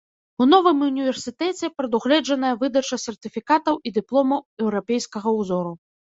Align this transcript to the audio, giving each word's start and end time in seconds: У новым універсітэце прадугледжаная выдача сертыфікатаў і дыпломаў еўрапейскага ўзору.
У 0.43 0.45
новым 0.53 0.77
універсітэце 0.91 1.69
прадугледжаная 1.81 2.53
выдача 2.65 2.99
сертыфікатаў 3.05 3.79
і 3.89 3.93
дыпломаў 4.01 4.39
еўрапейскага 4.67 5.29
ўзору. 5.39 5.73